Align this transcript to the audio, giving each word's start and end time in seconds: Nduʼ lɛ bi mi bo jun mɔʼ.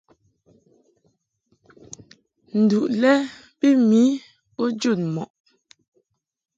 Nduʼ 2.59 2.85
lɛ 3.01 3.13
bi 3.59 3.69
mi 3.89 4.01
bo 4.55 4.63
jun 4.79 5.01
mɔʼ. 5.15 5.31